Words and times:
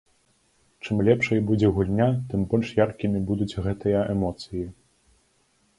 Чым 0.85 1.03
лепшай 1.09 1.43
будзе 1.49 1.67
гульня, 1.75 2.07
тым 2.31 2.49
больш 2.55 2.73
яркімі 2.85 3.19
будуць 3.29 3.57
гэтыя 3.69 3.99
эмоцыі. 4.17 4.65